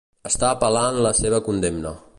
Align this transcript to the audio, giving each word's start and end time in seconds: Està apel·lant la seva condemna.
Està 0.29 0.47
apel·lant 0.53 0.97
la 1.07 1.13
seva 1.21 1.45
condemna. 1.51 1.97